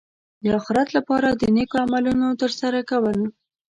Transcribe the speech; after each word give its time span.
د 0.43 0.45
اخرت 0.59 0.89
لپاره 0.97 1.27
د 1.31 1.43
نېکو 1.55 1.77
عملونو 1.85 2.27
ترسره 2.41 2.79
کول. 2.89 3.19